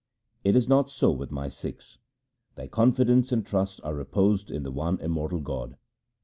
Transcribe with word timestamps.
It 0.43 0.55
is 0.55 0.67
not 0.67 0.89
so 0.89 1.11
with 1.11 1.29
my 1.29 1.47
Sikhs. 1.47 1.99
Their 2.55 2.67
confidence 2.67 3.31
and 3.31 3.45
trust 3.45 3.79
are 3.83 3.93
reposed 3.93 4.49
in 4.49 4.63
the 4.63 4.71
one 4.71 4.99
immortal 4.99 5.41
God. 5.41 5.77